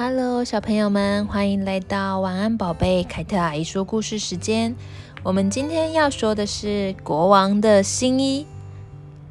[0.00, 4.76] Hello，小朋友们，欢迎来到晚安宝贝凯特阿姨说故事时间。
[5.24, 8.46] 我们今天要说的是国王的新衣。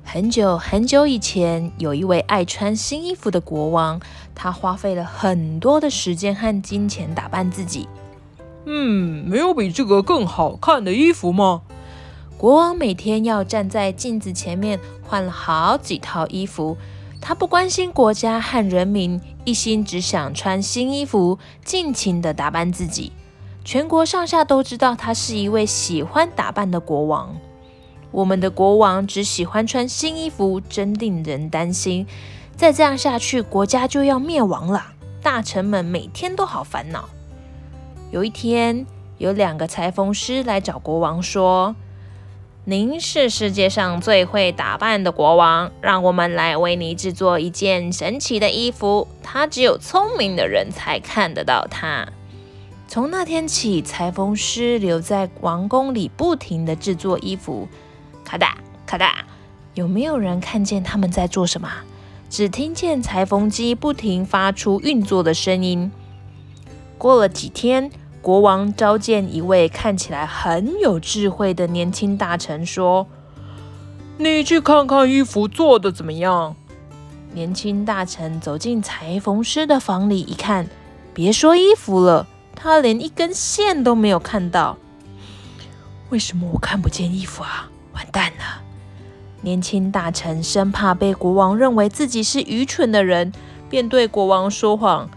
[0.03, 3.97] 很久很久以前，有一位爱穿新衣服的国王，
[4.35, 7.87] 他花费了很多的时间和金钱打扮自己。
[8.65, 11.61] 嗯，没有比这个更好看的衣服吗？
[12.37, 16.75] 国王每天要站在镜子前面换了好几套衣服。
[17.19, 23.11] 他不关心国家和人民，一心只想穿新衣服，尽情地打扮自己。
[23.65, 27.35] 全国上下都知道他是一位喜欢打扮的国王。
[28.11, 32.07] 我们的国王只喜欢穿新衣服，真令人担心。
[32.55, 34.93] 再这样下去，国家就要灭亡了。
[35.21, 37.09] 大臣们每天都好烦恼。
[38.09, 38.85] 有一天，
[39.17, 41.75] 有两个裁缝师来找国王说。
[42.69, 49.07] 您是世界上最会打扮的国王，让我们来为你制作一件神奇的衣服。
[49.23, 52.09] 它只有聪明的人才看得到它。
[52.85, 57.69] 从那天起，裁缝师留在王宫里，不停的制作衣服。
[58.25, 59.25] 咔哒咔哒，
[59.73, 61.71] 有没有人看见他们在做什么？
[62.29, 65.89] 只听见裁缝机不停发出运作的声音。
[66.97, 67.89] 过了几天。
[68.27, 73.07] 国王召见一位看起来很有智慧的年轻大臣，说
[74.19, 76.53] ：“你去看看衣服做得怎么样？”
[77.31, 80.67] 年轻大臣走进裁缝师的房里一看，
[81.13, 84.75] 别说衣服了，他连一根线都没有看到。
[86.09, 87.69] 为什么我看不见衣服啊？
[87.93, 88.61] 完蛋了！
[89.39, 93.31] 年轻大臣生怕被国王认为自己是愚蠢的人，
[93.69, 95.09] 便对国王说谎：“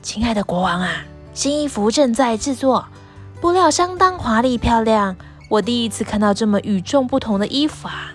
[0.00, 2.86] 亲爱的国王啊！”新衣服正在制作，
[3.40, 5.16] 布料相当华丽漂亮。
[5.48, 8.12] 我第一次看到这么与众不同的衣服啊！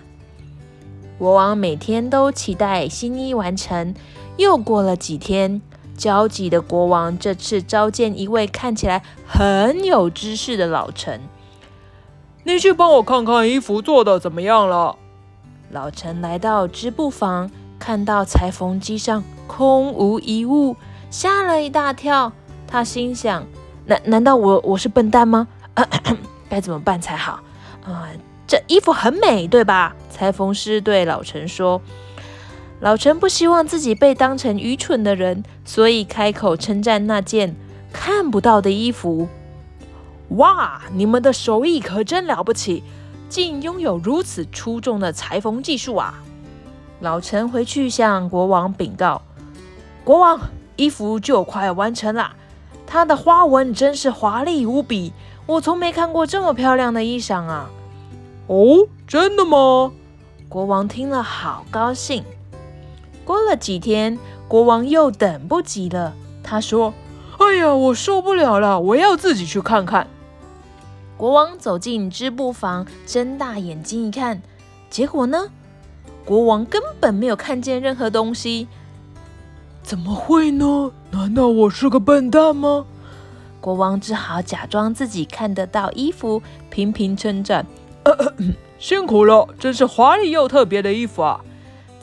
[1.18, 3.94] 国王每天都期待新衣完成。
[4.36, 5.60] 又过了几天，
[5.96, 11.20] 焦急的国王这次召见一位看起来很有知识的老臣。
[12.44, 14.94] 你去帮我看看衣服做的怎么样了。
[15.70, 17.50] 老臣来到织布房，
[17.80, 20.76] 看到裁缝机上空无一物，
[21.10, 22.32] 吓了一大跳。
[22.70, 23.44] 他心想：
[23.86, 25.48] 难难道我我是笨蛋吗？
[26.50, 27.40] 该怎么办才好？
[27.84, 28.06] 啊、
[28.46, 29.96] 这衣服很美，对吧？
[30.10, 31.80] 裁缝师对老陈说。
[32.80, 37.56] 老陈不希望自己被当成愚蠢的人，所以开口称赞那件
[37.92, 39.28] 看不到的衣服。
[40.28, 42.84] 哇，你们的手艺可真了不起，
[43.28, 46.22] 竟拥有如此出众的裁缝技术啊！
[47.00, 49.22] 老陈回去向国王禀告：
[50.04, 50.38] 国王，
[50.76, 52.32] 衣服就快完成了。
[52.90, 55.12] 它的花纹真是华丽无比，
[55.44, 57.68] 我从没看过这么漂亮的衣裳啊！
[58.46, 59.92] 哦，真的吗？
[60.48, 62.24] 国王听了好高兴。
[63.26, 64.18] 过了几天，
[64.48, 66.94] 国王又等不及了，他说
[67.38, 70.06] ：“哎呀，我受不了了，我要自己去看看。”
[71.18, 74.40] 国王走进织布房，睁大眼睛一看，
[74.88, 75.50] 结果呢？
[76.24, 78.66] 国王根本没有看见任何东西。
[79.88, 80.90] 怎么会呢？
[81.12, 82.84] 难道我是个笨蛋吗？
[83.58, 87.64] 国王只好假装自己看得到衣服，频频称赞
[88.04, 88.34] ：“呃呃，
[88.78, 91.40] 辛苦了，真是华丽又特别的衣服啊！”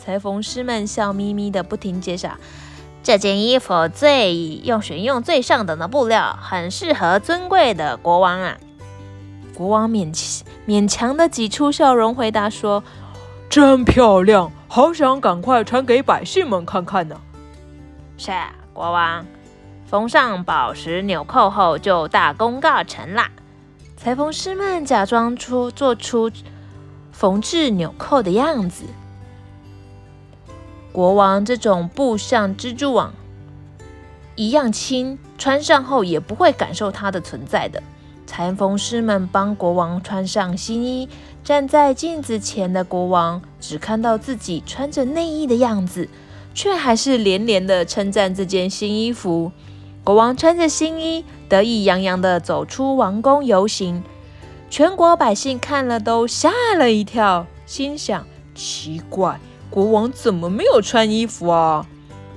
[0.03, 2.31] 裁缝师们笑眯眯的不停介绍
[3.03, 8.57] ：“这件衣服最用选用最上等的布料，很适合尊贵的国王啊！”
[9.53, 10.11] 国王勉
[10.67, 12.83] 勉强的挤出笑容回答说
[13.47, 17.21] ：“真漂亮，好想赶快穿给百姓们看看呢。”
[18.17, 18.31] 是
[18.73, 19.25] 国王，
[19.85, 23.31] 缝上宝石纽扣后就大功告成啦。
[23.97, 26.31] 裁缝师们假装出做出
[27.11, 28.85] 缝制纽扣的样子。
[30.91, 33.13] 国王这种布像蜘蛛网
[34.35, 37.83] 一样轻，穿上后也不会感受它的存在的。
[38.25, 41.09] 裁缝师们帮国王穿上新衣，
[41.43, 46.09] 站在镜子前的国王只看到自己穿着内衣的样子。
[46.55, 49.51] 却还是连连的称赞这件新衣服。
[50.03, 54.03] 国王穿着新衣，得意洋洋的走出王宫游行。
[54.69, 58.25] 全国百姓看了都吓了一跳，心想：
[58.55, 59.39] 奇怪，
[59.69, 61.85] 国王怎么没有穿衣服啊？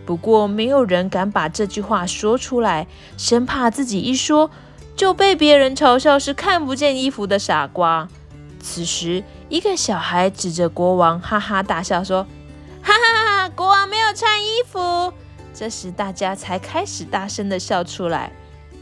[0.05, 4.51] 不过没有人敢把这句话说出来，生怕自己一说
[4.97, 8.09] 就被别人嘲笑是看不见衣服的傻瓜。
[8.61, 12.27] 此时，一个小孩指着国王，哈哈大笑说。
[14.71, 15.13] 服。
[15.55, 18.31] 这时大家才开始大声的笑出来。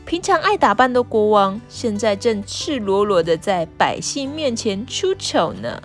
[0.04, 5.82] 平常爱打扮的国王，现在正赤裸裸的在百姓面前出丑呢。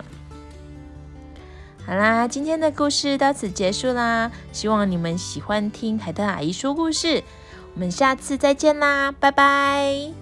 [1.84, 4.30] 好啦，今天的故事到此结束啦。
[4.52, 7.24] 希望你们喜欢听海特阿姨说故事。
[7.74, 10.21] 我们下次再见啦，拜拜。